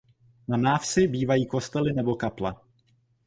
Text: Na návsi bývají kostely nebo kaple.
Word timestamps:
Na 0.47 0.57
návsi 0.57 1.07
bývají 1.07 1.45
kostely 1.47 1.93
nebo 1.93 2.15
kaple. 2.15 2.55